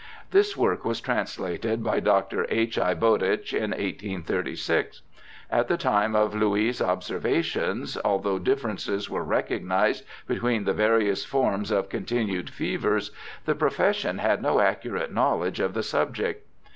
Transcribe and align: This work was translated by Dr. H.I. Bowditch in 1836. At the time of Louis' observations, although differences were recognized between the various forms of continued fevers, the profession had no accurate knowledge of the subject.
This 0.31 0.57
work 0.57 0.83
was 0.83 0.99
translated 0.99 1.83
by 1.83 1.99
Dr. 1.99 2.47
H.I. 2.49 2.95
Bowditch 2.95 3.53
in 3.53 3.69
1836. 3.69 5.03
At 5.51 5.67
the 5.67 5.77
time 5.77 6.15
of 6.15 6.33
Louis' 6.33 6.81
observations, 6.81 7.99
although 8.03 8.39
differences 8.39 9.11
were 9.11 9.23
recognized 9.23 10.03
between 10.25 10.63
the 10.63 10.73
various 10.73 11.23
forms 11.23 11.69
of 11.69 11.89
continued 11.89 12.49
fevers, 12.49 13.11
the 13.45 13.53
profession 13.53 14.17
had 14.17 14.41
no 14.41 14.59
accurate 14.59 15.13
knowledge 15.13 15.59
of 15.59 15.75
the 15.75 15.83
subject. 15.83 16.47